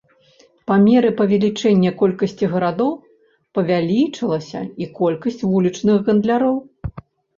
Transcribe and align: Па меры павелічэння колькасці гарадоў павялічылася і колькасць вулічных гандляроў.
Па 0.69 0.75
меры 0.85 1.09
павелічэння 1.19 1.91
колькасці 1.99 2.49
гарадоў 2.55 2.89
павялічылася 3.57 4.59
і 4.85 4.91
колькасць 4.99 5.41
вулічных 5.51 5.97
гандляроў. 6.09 6.57